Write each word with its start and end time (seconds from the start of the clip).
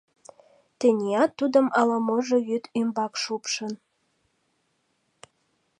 Теният 0.79 1.31
тудым 1.39 1.67
ала-можо 1.79 2.37
вӱд 2.47 2.63
ӱмбак 2.79 3.13
шупшын. 3.23 3.73